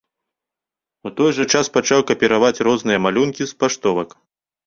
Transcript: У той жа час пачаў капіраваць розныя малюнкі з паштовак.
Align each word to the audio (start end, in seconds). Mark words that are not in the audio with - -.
У 1.09 1.11
той 1.19 1.31
жа 1.39 1.45
час 1.57 1.65
пачаў 1.75 2.01
капіраваць 2.11 2.63
розныя 2.67 3.03
малюнкі 3.05 3.43
з 3.51 3.59
паштовак. 3.65 4.09